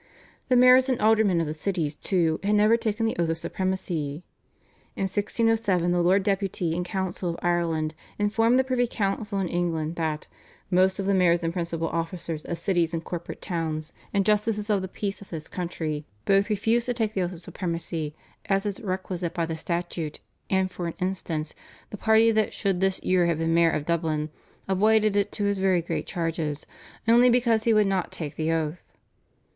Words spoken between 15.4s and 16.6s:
country birth